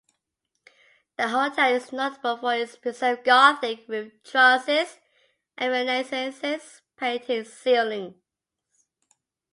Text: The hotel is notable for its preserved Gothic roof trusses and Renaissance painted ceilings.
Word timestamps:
The 1.17 1.27
hotel 1.29 1.73
is 1.75 1.91
notable 1.93 2.35
for 2.37 2.55
its 2.55 2.75
preserved 2.75 3.23
Gothic 3.23 3.87
roof 3.87 4.11
trusses 4.23 4.97
and 5.55 5.71
Renaissance 5.71 6.81
painted 6.97 7.45
ceilings. 7.45 8.15